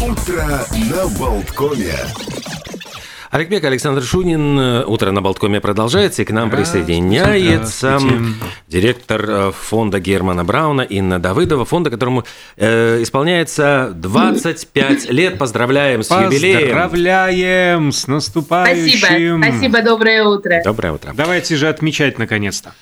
[0.00, 1.94] Утро на Болткоме.
[3.30, 4.58] Олег Александр Шунин.
[4.86, 7.98] Утро на Болткоме продолжается, и к нам присоединяется
[8.68, 12.24] директор э, фонда Германа Брауна Инна Давыдова, фонда, которому
[12.56, 15.38] э, исполняется 25 лет.
[15.38, 16.60] Поздравляем с юбилеем.
[16.60, 18.98] Поздравляем с наступающим.
[18.98, 20.62] Спасибо, спасибо, доброе утро.
[20.64, 21.12] Доброе утро.
[21.14, 22.74] Давайте же отмечать наконец-то.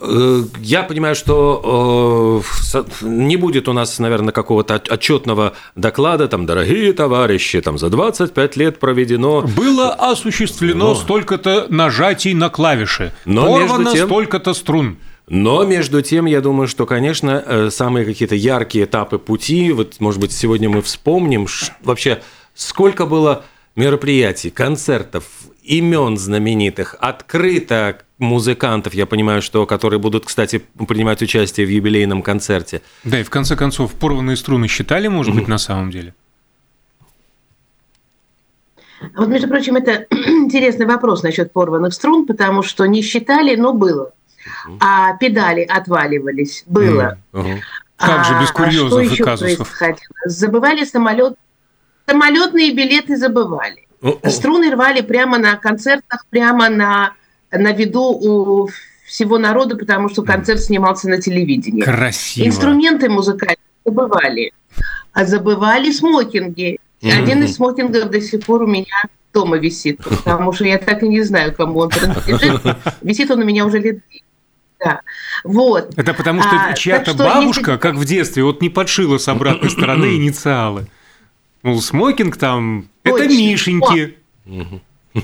[0.00, 6.92] Э, я понимаю, что э, не будет у нас, наверное, какого-то отчетного доклада, там, дорогие
[6.92, 9.42] товарищи, там, за 25 лет проведено...
[9.42, 10.94] Было осуществлено но...
[10.94, 14.06] столько-то нажатий на клавиши, но порвано тем...
[14.08, 14.98] столько-то струн.
[15.28, 20.20] Но между тем, я думаю, что, конечно, э, самые какие-то яркие этапы пути, вот, может
[20.20, 21.46] быть, сегодня мы вспомним,
[21.82, 22.20] вообще,
[22.54, 23.44] сколько было
[23.76, 25.24] мероприятий, концертов,
[25.62, 32.82] имен знаменитых, открыто музыкантов, я понимаю, что которые будут, кстати, принимать участие в юбилейном концерте.
[33.02, 36.14] Да, и в конце концов, порванные струны считали, может быть, на самом деле?
[39.16, 44.12] Вот, между прочим, это интересный вопрос насчет порванных струн, потому что не считали, но было.
[44.80, 47.18] А педали отваливались, было.
[47.32, 47.58] Mm-hmm.
[47.96, 49.72] Как же без курьезов а, а что и казусов?
[50.26, 51.36] Забывали самолет,
[52.06, 53.86] самолетные билеты забывали.
[54.26, 57.14] Струны рвали прямо на концертах, прямо на
[57.50, 58.68] на виду у
[59.06, 61.82] всего народа, потому что концерт снимался на телевидении.
[61.82, 62.46] Красиво.
[62.46, 64.52] Инструменты музыкальные забывали.
[65.12, 66.78] А забывали смокинги.
[67.00, 67.22] Mm-hmm.
[67.22, 71.08] Один из смокингов до сих пор у меня дома висит, потому что я так и
[71.08, 72.60] не знаю, кому он принадлежит.
[73.02, 73.98] Висит он у меня уже лет
[74.84, 75.00] да.
[75.44, 75.94] Вот.
[75.96, 77.80] Это потому что а, чья-то бабушка, если...
[77.80, 80.86] как в детстве, вот не подшила с обратной стороны инициалы.
[81.64, 84.16] Ну, смокинг там, это Мишеньки.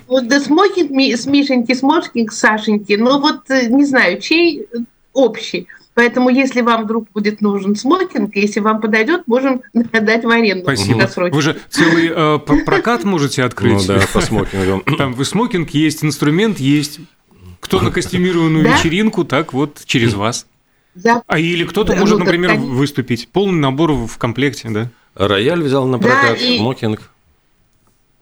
[0.08, 4.66] Вот да смокинг с Мишеньки, смокинг Сашеньки, ну вот э, не знаю, чей
[5.12, 5.66] общий.
[5.94, 10.62] Поэтому, если вам вдруг будет нужен смокинг, если вам подойдет, можем дать в аренду.
[10.62, 11.10] Спасибо.
[11.30, 13.86] Вы же целый э, прокат можете открыть.
[13.86, 14.80] Ну да, по смокингам.
[14.96, 17.00] Там вы смокинг есть, инструмент есть.
[17.60, 18.76] Кто на костюмированную да?
[18.76, 20.46] вечеринку, так вот через вас.
[20.94, 21.22] Да.
[21.26, 22.60] А или кто-то да, может, ну, например, так...
[22.60, 23.28] выступить.
[23.28, 24.90] Полный набор в комплекте, да?
[25.14, 26.58] Рояль взял на прокат, да, и...
[26.58, 27.10] смокинг.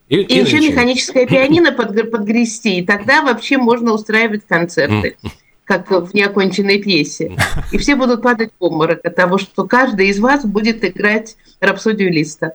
[0.08, 5.16] И, и, и еще механическое пианино под, подгрести, и тогда вообще можно устраивать концерты,
[5.64, 7.36] как в неоконченной пьесе.
[7.72, 12.10] И все будут падать в обморок от того, что каждый из вас будет играть рапсодию
[12.10, 12.52] Листа.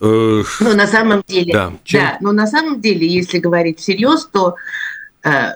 [0.00, 2.00] Но на самом деле, да, чем...
[2.00, 4.54] да, но на самом деле, если говорить всерьез, то э,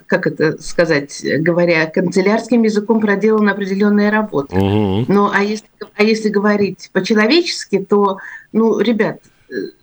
[0.06, 4.56] как это сказать, говоря канцелярским языком, проделана определенная работа.
[4.56, 5.06] Угу.
[5.08, 8.18] Ну, а если, а если говорить по-человечески, то,
[8.52, 9.18] ну, ребят,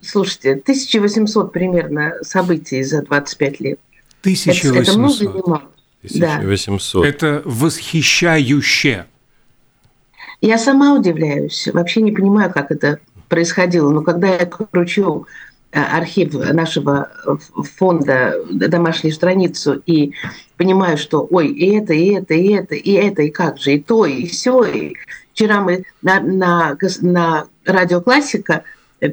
[0.00, 3.80] слушайте, 1800 примерно событий за 25 лет.
[4.20, 4.72] 1800.
[4.72, 5.70] Это, это много или мало?
[6.02, 7.02] 1800.
[7.02, 7.08] Да.
[7.08, 9.06] Это восхищающе.
[10.40, 11.68] Я сама удивляюсь.
[11.72, 13.90] Вообще не понимаю, как это происходило.
[13.90, 17.10] Но когда я кручу э, архив нашего
[17.76, 20.12] фонда, домашнюю страницу, и
[20.56, 23.80] понимаю, что ой, и это, и это, и это, и это, и как же, и
[23.80, 24.64] то, и все.
[24.64, 24.94] И
[25.32, 28.64] вчера мы на, на, на радио «Классика»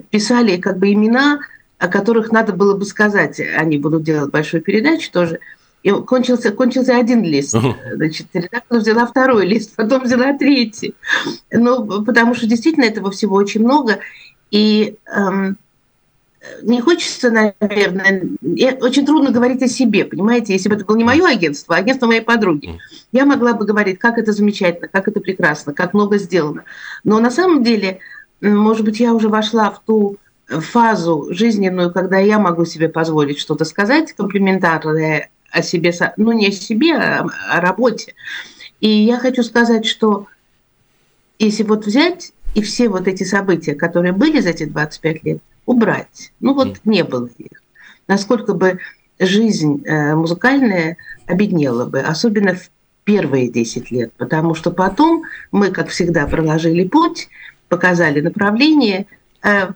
[0.10, 1.40] писали как бы имена,
[1.78, 3.40] о которых надо было бы сказать.
[3.40, 5.40] Они будут делать большую передачу тоже.
[5.84, 7.56] И кончился, кончился один лист.
[7.94, 10.96] Значит, редактор взяла второй лист, потом взяла третий.
[11.52, 14.00] Ну, потому что действительно этого всего очень много.
[14.50, 15.58] И эм,
[16.62, 18.24] не хочется, наверное,
[18.82, 22.08] очень трудно говорить о себе, понимаете, если бы это было не мое агентство, а агентство
[22.08, 22.80] моей подруги.
[23.12, 26.64] Я могла бы говорить, как это замечательно, как это прекрасно, как много сделано.
[27.04, 28.00] Но на самом деле
[28.42, 33.66] может быть, я уже вошла в ту фазу жизненную, когда я могу себе позволить что-то
[33.66, 38.14] сказать комплиментарное о себе, ну не о себе, а о работе.
[38.80, 40.28] И я хочу сказать, что
[41.40, 46.32] если вот взять и все вот эти события, которые были за эти 25 лет, убрать,
[46.40, 47.62] ну вот не было их,
[48.08, 48.80] насколько бы
[49.20, 50.98] жизнь э, музыкальная
[51.28, 52.72] обеднела бы, особенно в
[53.04, 57.30] первые 10 лет, потому что потом мы, как всегда, проложили путь,
[57.70, 59.06] показали направление,
[59.44, 59.70] э,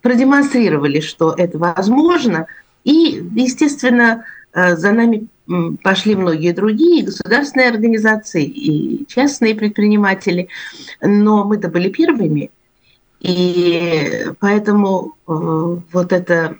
[0.00, 2.46] продемонстрировали, что это возможно,
[2.84, 5.28] и, естественно, э, за нами
[5.82, 10.48] пошли многие другие государственные организации и частные предприниматели,
[11.00, 12.50] но мы-то были первыми,
[13.22, 15.32] и поэтому э,
[15.92, 16.56] вот эта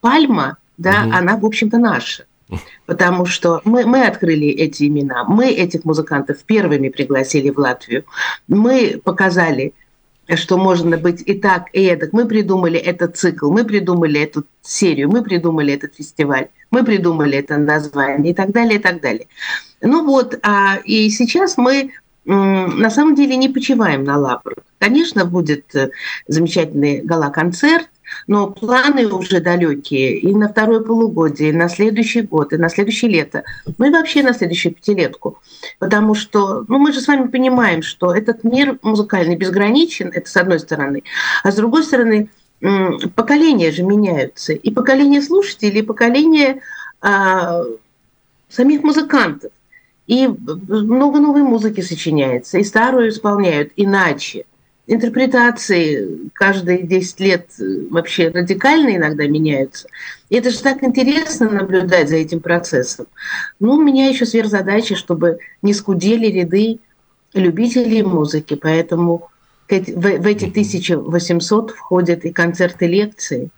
[0.00, 1.16] пальма, да, угу.
[1.16, 2.24] она, в общем-то, наша.
[2.86, 8.04] Потому что мы, мы открыли эти имена, мы этих музыкантов первыми пригласили в Латвию,
[8.48, 9.74] мы показали
[10.34, 12.12] что можно быть и так, и эдак.
[12.12, 17.56] Мы придумали этот цикл, мы придумали эту серию, мы придумали этот фестиваль, мы придумали это
[17.56, 19.26] название и так далее, и так далее.
[19.80, 21.92] Ну вот, а, и сейчас мы
[22.28, 24.58] на самом деле не почиваем на лаврах.
[24.78, 25.90] Конечно, будет э,
[26.26, 27.88] замечательный гала-концерт,
[28.26, 33.10] но планы уже далекие и на второе полугодие, и на следующий год, и на следующее
[33.10, 33.44] лето,
[33.78, 35.38] ну и вообще на следующую пятилетку.
[35.78, 40.36] Потому что ну, мы же с вами понимаем, что этот мир музыкальный безграничен, это с
[40.36, 41.04] одной стороны,
[41.42, 42.28] а с другой стороны
[43.14, 44.52] поколения же меняются.
[44.52, 46.60] И поколение слушателей, и поколение
[47.00, 47.62] а,
[48.48, 49.52] самих музыкантов.
[50.08, 54.44] И много новой музыки сочиняется, и старую исполняют иначе
[54.88, 59.86] интерпретации каждые 10 лет э, вообще радикально иногда меняются.
[60.30, 63.06] И это же так интересно наблюдать за этим процессом.
[63.60, 66.80] Ну, у меня еще сверхзадача, чтобы не скудели ряды
[67.34, 69.28] любителей музыки, поэтому
[69.68, 73.50] в, эти 1800 входят и концерты, лекции,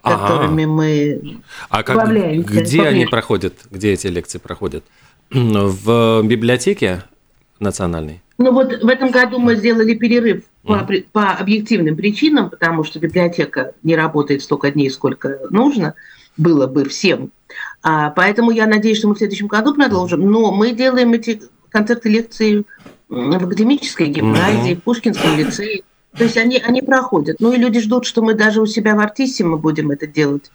[0.00, 0.72] которыми ага.
[0.72, 4.84] мы а как, где они проходят, где эти лекции проходят?
[5.30, 7.04] В библиотеке
[7.60, 8.22] национальной?
[8.38, 13.72] Ну вот в этом году мы сделали перерыв по, по объективным причинам, потому что библиотека
[13.82, 15.94] не работает столько дней, сколько нужно
[16.36, 17.30] было бы всем.
[17.82, 20.30] А, поэтому я надеюсь, что мы в следующем году продолжим.
[20.30, 22.64] Но мы делаем эти концерты, лекции
[23.08, 25.82] в академической гимназии, в Пушкинском лицее.
[26.16, 27.36] То есть они, они проходят.
[27.40, 30.50] Ну и люди ждут, что мы даже у себя в Артисе мы будем это делать.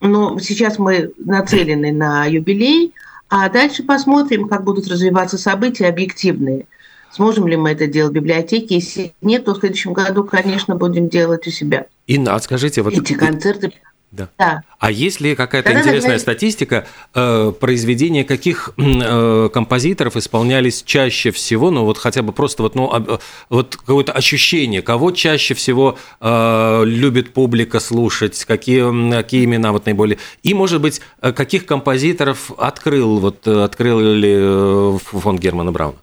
[0.00, 2.92] Но сейчас мы нацелены на юбилей,
[3.34, 6.66] а дальше посмотрим, как будут развиваться события объективные–
[7.12, 8.76] Сможем ли мы это делать в библиотеке?
[8.76, 11.86] Если нет, то в следующем году, конечно, будем делать у себя.
[12.06, 13.72] Инна, а скажите, вот эти концерты.
[14.12, 14.28] Да.
[14.38, 14.62] да.
[14.78, 21.70] А есть ли какая-то интересная да, статистика э, произведения каких э, композиторов исполнялись чаще всего,
[21.70, 23.18] ну вот хотя бы просто вот, ну, э,
[23.48, 30.18] вот какое-то ощущение, кого чаще всего э, любит публика слушать, какие, какие имена вот наиболее,
[30.42, 35.96] и, может быть, э, каких композиторов открыл, вот, э, открыл ли фонд Германа Брауна?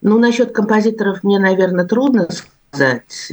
[0.00, 2.28] Ну, насчет композиторов мне, наверное, трудно
[2.70, 3.32] сказать.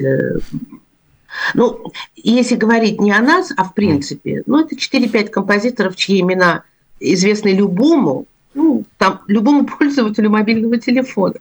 [1.53, 6.63] Ну, если говорить не о нас, а в принципе, ну, это 4-5 композиторов, чьи имена
[6.99, 11.35] известны любому, ну, там, любому пользователю мобильного телефона.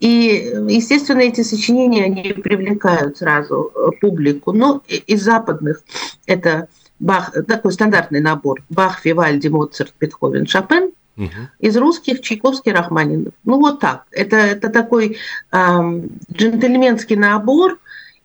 [0.00, 4.52] И, естественно, эти сочинения, они привлекают сразу э, публику.
[4.52, 5.82] Но из западных
[6.26, 8.62] это Бах, такой стандартный набор.
[8.68, 11.28] Бах, Вивальди, Моцарт, Бетховен, Шопен– Угу.
[11.60, 13.34] Из русских Чайковский, Рахманинов.
[13.44, 14.04] Ну вот так.
[14.10, 15.18] Это, это такой
[15.52, 17.78] эм, джентльменский набор.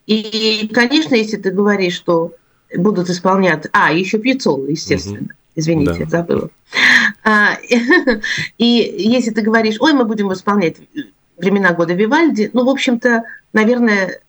[0.09, 2.33] И, конечно, если ты говоришь, что
[2.75, 3.67] будут исполнять...
[3.71, 5.19] А, еще Пьяцола, естественно.
[5.19, 5.29] Угу.
[5.55, 6.09] Извините, да.
[6.09, 6.49] забыла.
[7.23, 7.57] А,
[8.57, 8.65] и
[8.97, 10.77] если ты говоришь, ой, мы будем исполнять
[11.37, 13.23] времена года Вивальди, ну, в общем-то,
[13.53, 14.19] наверное,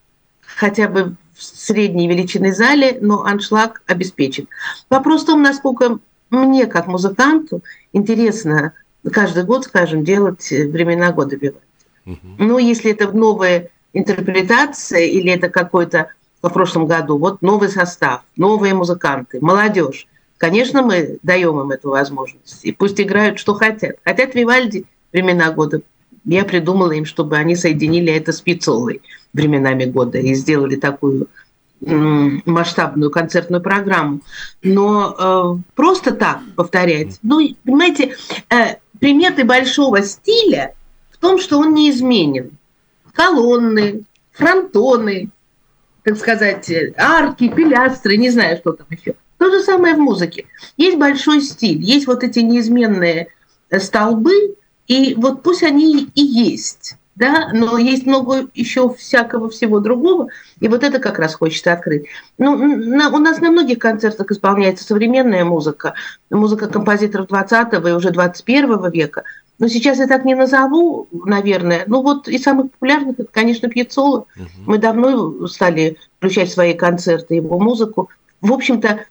[0.42, 4.48] хотя бы в средней величины зале, но аншлаг обеспечен.
[4.90, 5.98] Вопрос в том, насколько
[6.28, 7.62] мне, как музыканту,
[7.94, 8.74] интересно
[9.10, 11.64] каждый год, скажем, делать э, времена года Вивальди.
[12.04, 12.18] Угу.
[12.36, 16.08] Ну, если это новая интерпретация или это какой-то
[16.40, 20.06] по прошлом году, вот новый состав, новые музыканты, молодежь.
[20.38, 22.64] Конечно, мы даем им эту возможность.
[22.64, 23.96] И пусть играют, что хотят.
[24.04, 25.82] Хотят Вивальди времена года.
[26.25, 29.02] Я придумала им, чтобы они соединили это с Пиццолой
[29.34, 31.28] временами года и сделали такую
[31.81, 34.20] масштабную концертную программу,
[34.62, 37.19] но э, просто так повторять.
[37.22, 38.16] Ну, понимаете,
[38.50, 40.75] э, приметы большого стиля
[41.10, 42.50] в том, что он неизменен.
[43.14, 45.30] Колонны, фронтоны,
[46.04, 49.14] так сказать, арки, пилястры, не знаю, что там еще.
[49.38, 50.46] То же самое в музыке.
[50.76, 53.28] Есть большой стиль, есть вот эти неизменные
[53.78, 54.56] столбы,
[54.87, 60.68] и вот пусть они и есть да, но есть много еще всякого всего другого, и
[60.68, 62.06] вот это как раз хочется открыть.
[62.38, 65.92] Ну, на, у нас на многих концертах исполняется современная музыка,
[66.30, 69.25] музыка композиторов 20 и уже 21 века,
[69.61, 71.85] но сейчас я так не назову, наверное.
[71.87, 74.26] Ну вот из самых популярных, это, конечно, Пьяцола.
[74.35, 74.49] Угу.
[74.67, 78.09] Мы давно стали включать свои концерты его музыку.
[78.40, 79.05] В общем-то,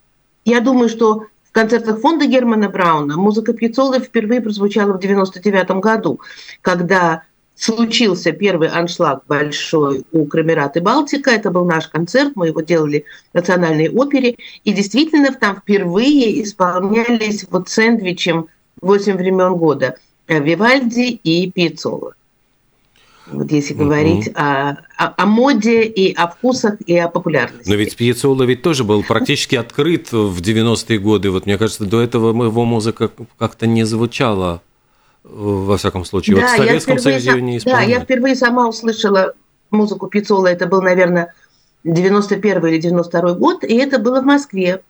[0.45, 6.19] я думаю, что в концертах фонда Германа Брауна музыка Пьяцолы впервые прозвучала в 99 году,
[6.61, 7.21] когда
[7.55, 11.29] случился первый аншлаг большой у Крамерат и Балтика.
[11.29, 14.35] Это был наш концерт, мы его делали в Национальной опере.
[14.63, 18.47] И действительно там впервые исполнялись вот сэндвичем
[18.81, 19.97] «Восемь времен года»
[20.37, 22.13] Вивальди и Пиццола.
[23.31, 24.37] Вот если говорить угу.
[24.37, 27.69] о, о, о моде и о вкусах и о популярности.
[27.69, 31.29] Но ведь Пьяцола ведь тоже был практически открыт в 90-е годы.
[31.29, 34.61] Вот мне кажется, до этого его музыка как-то не звучала
[35.23, 36.37] во всяком случае.
[36.37, 37.85] Да, вот в Советском Союзе ее не исполняли.
[37.85, 39.33] Да, я впервые сама услышала
[39.69, 41.33] музыку Пиццола, это был, наверное,
[41.83, 44.81] 91 или 92 год, и это было в Москве.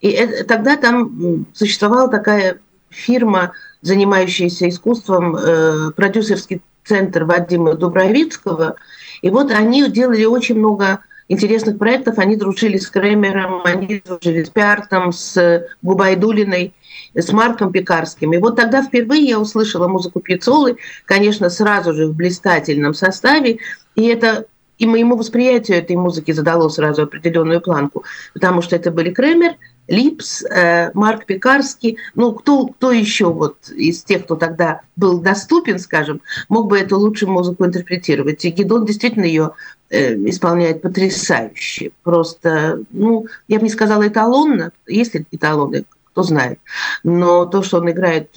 [0.00, 8.76] И это, тогда там существовала такая фирма, занимающаяся искусством, э, продюсерский центр Вадима Дубровицкого.
[9.22, 12.18] И вот они делали очень много интересных проектов.
[12.18, 16.74] Они дружили с Кремером, они дружили с Пиартом, с Губайдулиной,
[17.14, 18.32] с Марком Пекарским.
[18.32, 23.58] И вот тогда впервые я услышала музыку Пиццолы, конечно, сразу же в блистательном составе.
[23.94, 24.46] И это
[24.78, 29.56] и моему восприятию этой музыки задало сразу определенную планку, потому что это были Кремер,
[29.90, 35.80] Липс, э, Марк Пекарский, ну, кто, кто еще вот из тех, кто тогда был доступен,
[35.80, 38.44] скажем, мог бы эту лучшую музыку интерпретировать.
[38.44, 39.50] И Гедон действительно ее
[39.90, 41.90] э, исполняет потрясающе.
[42.04, 46.60] Просто, ну, я бы не сказала эталонно, есть ли эталоны, кто знает,
[47.02, 48.30] но то, что он играет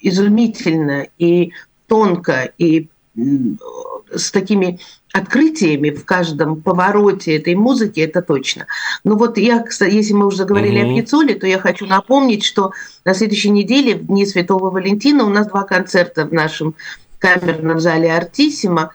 [0.00, 1.52] изумительно и
[1.88, 4.80] тонко, и с такими
[5.12, 8.66] открытиями в каждом повороте этой музыки, это точно.
[9.04, 10.92] Ну вот я, кстати, если мы уже заговорили mm-hmm.
[10.92, 12.72] о Пиццоле, то я хочу напомнить, что
[13.04, 16.74] на следующей неделе, в Дни Святого Валентина, у нас два концерта в нашем
[17.18, 18.92] камерном зале «Артиссимо».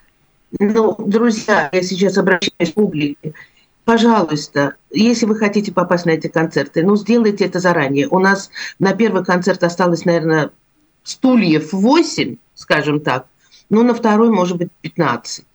[0.60, 3.34] Ну, друзья, я сейчас обращаюсь к публике.
[3.86, 8.08] Пожалуйста, если вы хотите попасть на эти концерты, ну, сделайте это заранее.
[8.10, 10.52] У нас на первый концерт осталось, наверное,
[11.04, 13.26] стульев 8, скажем так,
[13.70, 15.46] ну, на второй, может быть, 15.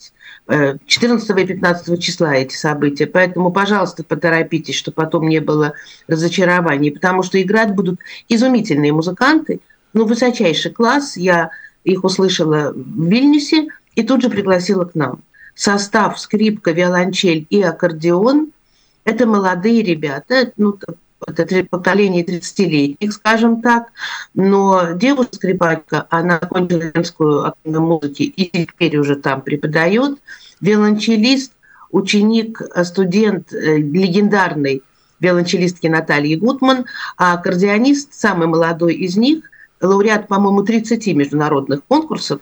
[0.86, 3.06] 14 и 15 числа эти события.
[3.06, 5.72] Поэтому, пожалуйста, поторопитесь, чтобы потом не было
[6.06, 9.60] разочарований, потому что играть будут изумительные музыканты,
[9.94, 11.16] ну, высочайший класс.
[11.16, 11.50] Я
[11.82, 15.22] их услышала в Вильнюсе и тут же пригласила к нам.
[15.54, 18.50] Состав скрипка, виолончель и аккордеон–
[19.04, 20.76] это молодые ребята, ну,
[21.26, 23.92] это поколение 30-летних, скажем так,
[24.34, 30.18] но девушка-скрипачка, она окончила Римскую академию музыки и теперь уже там преподает,
[30.60, 31.52] виолончелист,
[31.90, 34.82] ученик, студент э, легендарной
[35.20, 39.44] виолончелистки Натальи Гутман, а аккордеонист, самый молодой из них,
[39.80, 42.40] лауреат, по-моему, 30 международных конкурсов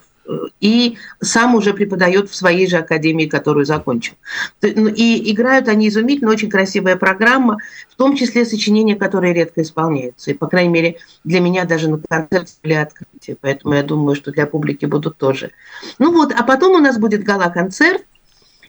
[0.60, 4.14] и сам уже преподает в своей же академии, которую закончил.
[4.62, 7.58] Ну, и играют они изумительно, очень красивая программа,
[7.90, 10.30] в том числе сочинения, которые редко исполняются.
[10.30, 14.30] И, по крайней мере, для меня даже на концерте были открытия, поэтому я думаю, что
[14.30, 15.50] для публики будут тоже.
[15.98, 18.04] Ну вот, а потом у нас будет гала-концерт,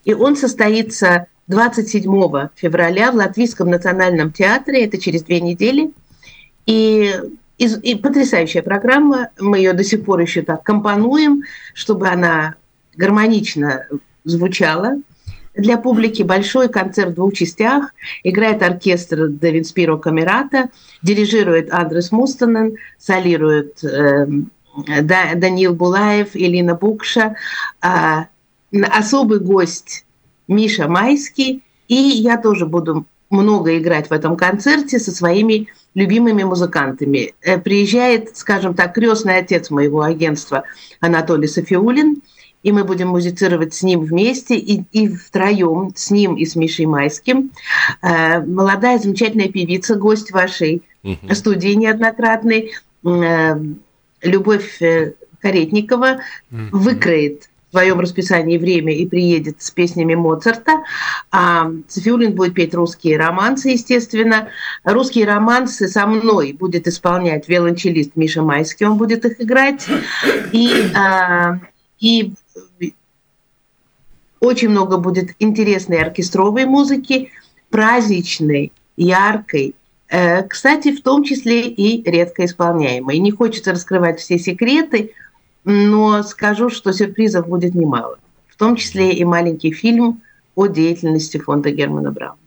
[0.05, 5.91] и он состоится 27 февраля в Латвийском национальном театре, это через две недели.
[6.65, 7.13] И
[7.57, 9.29] и, и потрясающая программа.
[9.39, 11.43] Мы ее до сих пор еще так компонуем,
[11.73, 12.55] чтобы она
[12.95, 13.85] гармонично
[14.23, 14.97] звучала.
[15.55, 17.93] Для публики большой концерт в двух частях.
[18.23, 20.69] Играет оркестр Девин Спиро Камерата,
[21.03, 24.25] дирижирует Андрес Мустанен, солирует э,
[25.01, 27.35] Даниил Булаев, Элина Букша,
[27.83, 27.87] э,
[28.89, 30.05] особый гость
[30.47, 31.63] Миша Майский.
[31.87, 37.33] И я тоже буду много играть в этом концерте со своими любимыми музыкантами.
[37.41, 40.63] Э, приезжает, скажем так, крестный отец моего агентства
[40.99, 42.21] Анатолий Софиулин,
[42.61, 46.85] и мы будем музицировать с ним вместе и, и втроем, с ним и с Мишей
[46.85, 47.51] Майским.
[48.01, 51.33] Э, молодая, замечательная певица, гость вашей uh-huh.
[51.33, 52.73] студии неоднократной,
[53.03, 53.55] э,
[54.21, 54.79] Любовь
[55.41, 56.19] Каретникова,
[56.51, 56.69] uh-huh.
[56.71, 60.83] выкроет своем расписании время и приедет с песнями Моцарта.
[61.31, 64.49] А Софиулин будет петь русские романсы, естественно.
[64.83, 69.87] Русские романсы со мной будет исполнять виолончелист Миша Майский, он будет их играть.
[70.51, 71.59] И, а,
[71.99, 72.33] и
[74.39, 77.31] очень много будет интересной оркестровой музыки,
[77.71, 79.73] праздничной, яркой,
[80.09, 83.17] э, кстати, в том числе и редко исполняемой.
[83.17, 85.13] Не хочется раскрывать все секреты,
[85.65, 88.17] но скажу, что сюрпризов будет немало,
[88.47, 90.21] в том числе и маленький фильм
[90.55, 92.37] о деятельности фонда Германа Брауна.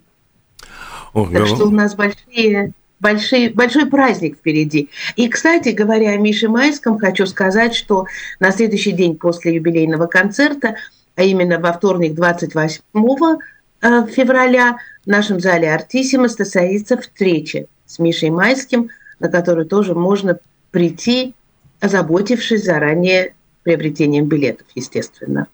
[1.13, 4.91] О, так что у нас большие, большие, большой праздник впереди.
[5.17, 8.07] И, кстати говоря, о Мише Майском хочу сказать, что
[8.39, 10.77] на следующий день после юбилейного концерта,
[11.15, 18.31] а именно во вторник 28 э, февраля, в нашем зале «Артиссимо» состоится встреча с Мишей
[18.31, 20.39] Майским, на которую тоже можно
[20.71, 21.35] прийти
[21.81, 23.35] озаботившись заранее
[23.67, 25.49] приобретением билетов, естественно.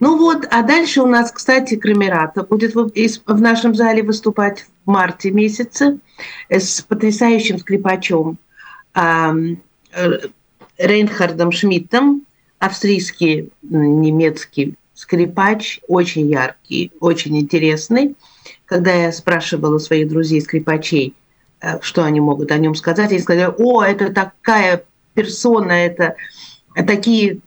[0.00, 5.30] Ну вот, а дальше у нас, кстати, Крамерата будет в нашем зале выступать в марте
[5.30, 5.98] месяце
[6.48, 8.38] с потрясающим скрипачом
[8.94, 9.32] э,
[10.78, 12.24] Рейнхардом Шмидтом,
[12.58, 18.16] австрийский, немецкий скрипач, очень яркий, очень интересный.
[18.64, 21.14] Когда я спрашивала своих друзей-скрипачей,
[21.60, 24.84] э, что они могут о нем сказать, они сказали, о, это такая
[25.14, 26.16] персона, это
[26.86, 27.40] такие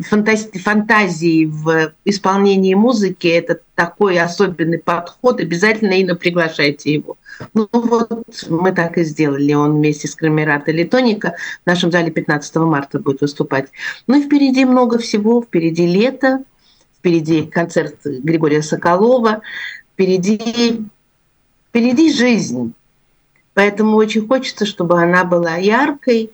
[0.00, 7.16] фантази фантазии в исполнении музыки– это такой особенный подход, обязательно и приглашайте его.
[7.54, 9.52] Ну вот мы так и сделали.
[9.52, 13.68] Он вместе с Крамерата Литоника в нашем зале 15 марта будет выступать.
[14.06, 15.42] Ну и впереди много всего.
[15.42, 16.42] Впереди лето,
[16.98, 19.42] впереди концерт Григория Соколова,
[19.92, 20.82] впереди,
[21.68, 22.74] впереди жизнь.
[23.54, 26.30] Поэтому очень хочется, чтобы она была яркой,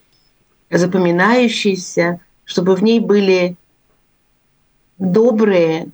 [0.71, 3.57] запоминающейся, чтобы в ней были
[4.99, 5.89] добрые,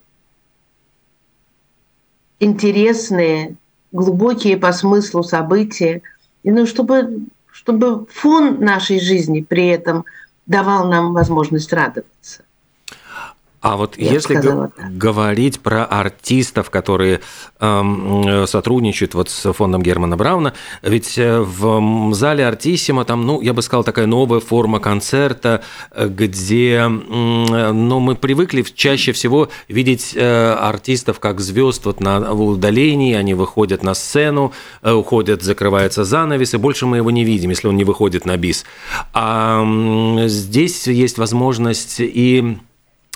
[2.40, 3.56] интересные,
[3.92, 6.02] глубокие по смыслу события,
[6.42, 10.04] и ну, чтобы, чтобы фон нашей жизни при этом
[10.46, 12.42] давал нам возможность радоваться.
[13.64, 17.20] А вот Я если г- говорить про артистов, которые
[17.58, 20.52] э, сотрудничают вот с фондом Германа Брауна,
[20.82, 25.62] ведь э, в зале Артиссима там, ну, я бы сказал, такая новая форма концерта,
[25.98, 33.14] где, э, ну, мы привыкли чаще всего видеть э, артистов как звезд вот на удалении,
[33.14, 34.52] они выходят на сцену,
[34.82, 38.36] э, уходят, закрывается занавес, и больше мы его не видим, если он не выходит на
[38.36, 38.66] бис.
[39.14, 42.58] А э, здесь есть возможность и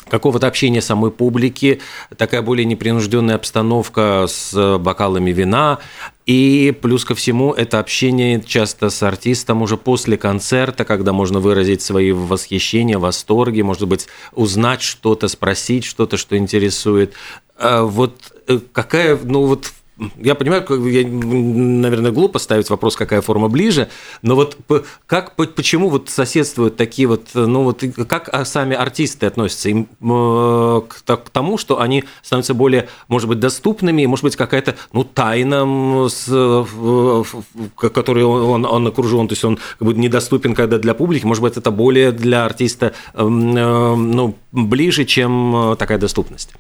[0.09, 1.81] какого-то общения самой публики,
[2.17, 5.79] такая более непринужденная обстановка с бокалами вина,
[6.27, 11.81] и плюс ко всему это общение часто с артистом уже после концерта, когда можно выразить
[11.81, 17.15] свои восхищения, восторги, может быть, узнать что-то, спросить что-то, что интересует.
[17.57, 19.73] А вот э, какая, ну вот
[20.19, 23.89] я понимаю, я, наверное, глупо ставить вопрос, какая форма ближе,
[24.23, 24.57] но вот
[25.07, 31.31] как, почему вот соседствуют такие вот, ну вот как сами артисты относятся им, э, к
[31.31, 36.27] тому, что они становятся более, может быть, доступными, может быть, какая-то, ну, тайна, с,
[37.77, 41.57] которой он, он окружен, то есть он как бы недоступен когда для публики, может быть,
[41.57, 46.55] это более для артиста, э, ну, ближе, чем такая доступность.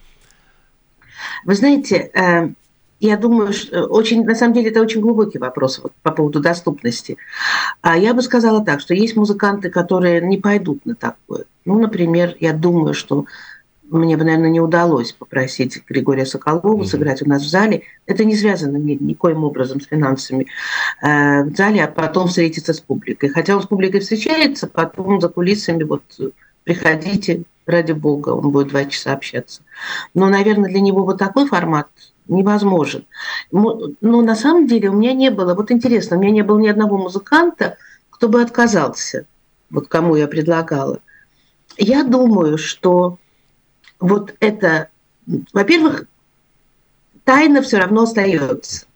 [1.44, 2.48] Вы знаете, э,
[3.00, 6.40] я думаю, что э, очень, на самом деле это очень глубокий вопрос вот, по поводу
[6.40, 7.16] доступности.
[7.80, 11.44] А я бы сказала так, что есть музыканты, которые не пойдут на такое.
[11.64, 13.26] Ну, например, я думаю, что
[13.90, 16.86] мне бы, наверное, не удалось попросить Григория Соколова mm-hmm.
[16.86, 17.82] сыграть у нас в зале.
[18.06, 20.46] Это не связано ни, никоим образом с финансами
[21.00, 23.30] э, в зале, а потом встретиться с публикой.
[23.30, 26.02] Хотя он с публикой встречается, потом за кулисами вот
[26.64, 29.62] приходите, ради бога, он будет два часа общаться.
[30.14, 31.88] Но, наверное, для него вот такой формат
[32.28, 33.04] невозможен.
[33.50, 36.68] Но на самом деле у меня не было, вот интересно, у меня не было ни
[36.68, 37.76] одного музыканта,
[38.10, 39.26] кто бы отказался,
[39.70, 41.00] вот кому я предлагала.
[41.76, 43.18] Я думаю, что
[44.00, 44.88] вот это,
[45.52, 46.04] во-первых,
[47.24, 48.86] тайна все равно остается.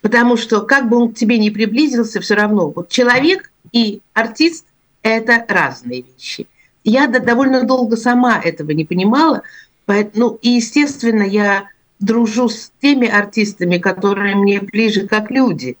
[0.00, 4.66] Потому что как бы он к тебе не приблизился, все равно вот человек и артист–
[5.02, 6.46] это разные вещи.
[6.84, 9.42] Я довольно долго сама этого не понимала,
[9.86, 11.68] поэтому, ну, и, естественно, я
[12.00, 15.76] дружу с теми артистами, которые мне ближе как люди.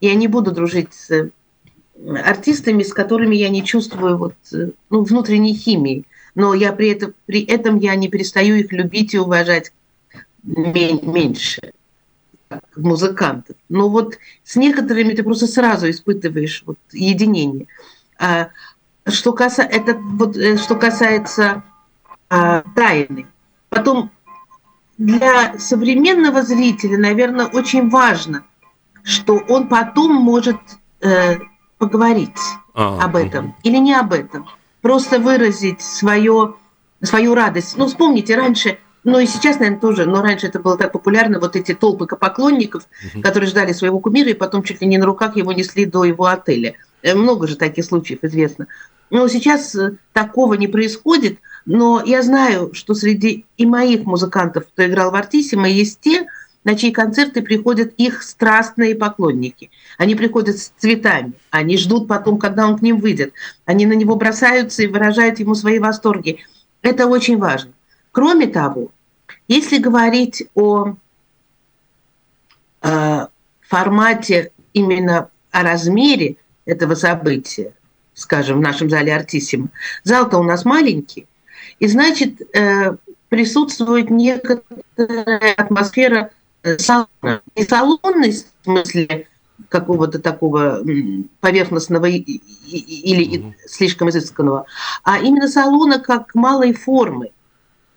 [0.00, 1.30] Я не буду дружить с
[2.24, 4.34] артистами, с которыми я не чувствую вот,
[4.90, 6.04] ну, внутренней химии.
[6.34, 9.72] Но я при этом, при этом я не перестаю их любить и уважать
[10.42, 11.72] меньше
[12.76, 13.56] музыкантов.
[13.68, 17.66] Но вот с некоторыми ты просто сразу испытываешь вот единение.
[18.18, 18.50] А,
[19.06, 21.62] что, каса, это, вот, э, что касается
[22.28, 23.26] а, тайны.
[23.68, 24.10] Потом
[24.98, 28.44] для современного зрителя, наверное, очень важно,
[29.02, 30.56] что он потом может
[31.00, 31.38] э,
[31.78, 32.30] поговорить
[32.74, 33.54] а, об этом угу.
[33.62, 34.48] или не об этом,
[34.80, 36.54] просто выразить свое,
[37.02, 37.76] свою радость.
[37.76, 41.56] Ну, вспомните, раньше, ну и сейчас, наверное, тоже, но раньше это было так популярно, вот
[41.56, 43.22] эти толпы поклонников, угу.
[43.22, 46.26] которые ждали своего кумира и потом чуть ли не на руках его несли до его
[46.26, 46.74] отеля.
[47.02, 48.68] Э, много же таких случаев известно.
[49.10, 54.86] Но сейчас э, такого не происходит– но я знаю, что среди и моих музыкантов, кто
[54.86, 56.26] играл в Артиссимо, есть те,
[56.64, 59.70] на чьи концерты приходят их страстные поклонники.
[59.98, 63.34] Они приходят с цветами, они ждут потом, когда он к ним выйдет.
[63.64, 66.38] Они на него бросаются и выражают ему свои восторги.
[66.82, 67.72] Это очень важно.
[68.12, 68.90] Кроме того,
[69.48, 70.94] если говорить о
[72.82, 73.26] э,
[73.60, 77.72] формате, именно о размере этого события,
[78.14, 79.68] скажем, в нашем зале Артиссимо,
[80.02, 81.26] зал-то у нас маленький,
[81.78, 82.96] и значит, э,
[83.28, 86.30] присутствует некоторая атмосфера
[86.62, 87.42] э, салона.
[87.56, 89.28] Не салонной в смысле
[89.68, 90.82] какого-то такого
[91.40, 94.66] поверхностного или слишком изысканного,
[95.04, 97.30] а именно салона как малой формы.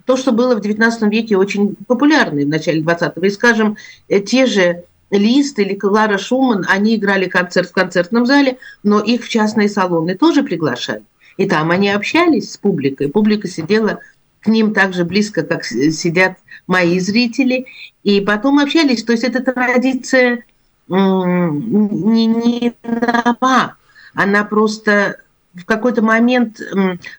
[0.05, 3.25] То, что было в XIX веке очень популярно в начале XX.
[3.25, 8.57] И, скажем, э, те же Лист или Клара Шуман, они играли концерт в концертном зале,
[8.83, 11.03] но их в частные салоны тоже приглашали.
[11.38, 13.10] И там они общались с публикой.
[13.10, 14.00] Публика сидела
[14.41, 17.67] к ним так же близко, как сидят мои зрители.
[18.04, 19.04] И потом общались.
[19.04, 20.43] То есть эта традиция
[20.88, 23.76] не, не нова.
[24.13, 25.17] Она просто
[25.54, 26.62] в какой-то момент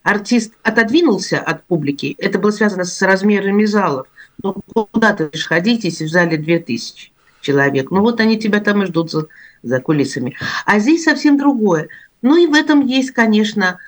[0.03, 2.15] артист отодвинулся от публики.
[2.17, 4.07] Это было связано с размерами залов.
[4.41, 7.91] Ну, куда ты будешь ходить, если в зале 2000 человек?
[7.91, 9.27] Ну, вот они тебя там и ждут за,
[9.63, 10.35] за кулисами.
[10.65, 11.89] А здесь совсем другое.
[12.21, 13.79] Ну, и в этом есть, конечно,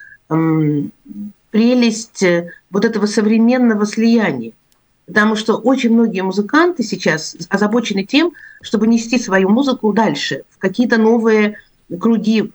[1.49, 4.53] прелесть э, вот этого современного слияния.
[5.05, 10.97] Потому что очень многие музыканты сейчас озабочены тем, чтобы нести свою музыку дальше, в какие-то
[10.97, 11.57] новые
[11.99, 12.51] круги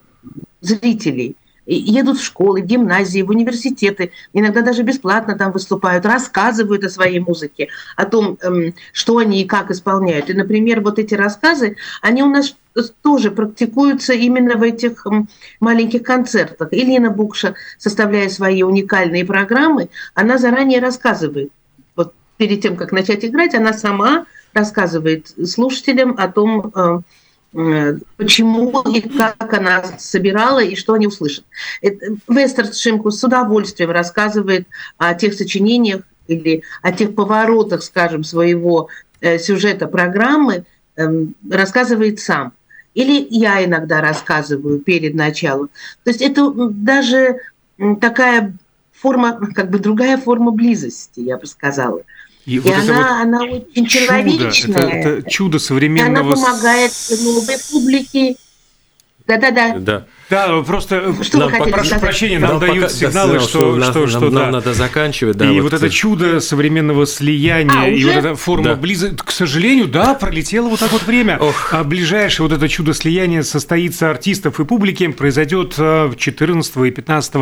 [0.61, 6.91] зрителей– едут в школы, в гимназии, в университеты, иногда даже бесплатно там выступают, рассказывают о
[6.91, 10.31] своей музыке, о том, эм, что они и как исполняют.
[10.31, 12.57] И, например, вот эти рассказы, они у нас
[13.03, 15.29] тоже практикуются именно в этих эм,
[15.61, 16.73] маленьких концертах.
[16.73, 21.51] Елена Букша, составляя свои уникальные программы, она заранее рассказывает.
[21.97, 27.01] Вот перед тем, как начать играть, она сама рассказывает слушателям о том, Э,
[27.53, 31.45] почему и как она собирала и что они услышат.
[31.81, 34.67] Вестер Шимку с удовольствием рассказывает
[34.99, 38.89] о тех сочинениях или о тех поворотах, скажем, своего
[39.21, 40.65] э, сюжета программы,
[40.97, 42.53] эм, рассказывает сам.
[42.95, 45.69] Или я иногда рассказываю перед началом.
[46.05, 47.41] То есть это даже
[48.01, 48.55] такая
[48.93, 52.03] форма, как бы другая форма близости, я бы сказала.
[52.47, 54.89] И, и вот она, вот она очень чудо, человечная.
[54.89, 56.33] Это, это чудо современного...
[56.33, 58.37] Она помогает новой публике.
[59.27, 59.75] Да-да-да.
[59.79, 60.07] Да.
[60.29, 62.01] Да, просто что нам, прошу сказать?
[62.01, 64.41] прощения, нам, нам дают пока, сигналы, да, что, что, что, нам, что нам, да.
[64.41, 65.37] нам надо заканчивать.
[65.37, 68.75] Да, и вот, вот это чудо современного слияния, а, и вот эта форма да.
[68.75, 71.39] близости, к сожалению, да, пролетело вот так вот время.
[71.39, 71.73] Ох.
[71.73, 77.35] А ближайшее вот это чудо слияния состоится артистов и публики, произойдет 14 и 15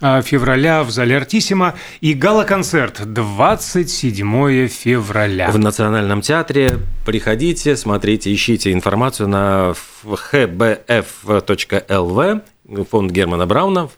[0.00, 5.50] а, февраля в зале Артисима, и гала-концерт 27 февраля.
[5.50, 9.74] В Национальном театре приходите, смотрите, ищите информацию на
[11.28, 12.42] hbf.lv
[12.90, 13.90] фонд Германа Брауна.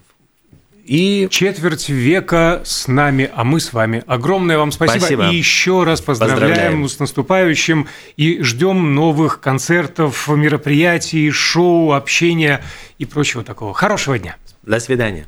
[0.83, 4.03] И четверть века с нами, а мы с вами.
[4.07, 4.99] Огромное вам спасибо.
[4.99, 5.29] спасибо.
[5.29, 12.63] И еще раз поздравляем, поздравляем с наступающим и ждем новых концертов, мероприятий, шоу, общения
[12.97, 13.73] и прочего такого.
[13.73, 14.35] Хорошего дня.
[14.63, 15.27] До свидания.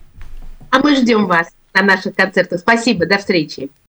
[0.71, 2.59] А мы ждем вас на наших концертах.
[2.59, 3.69] Спасибо, до встречи.